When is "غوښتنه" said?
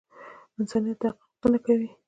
1.21-1.57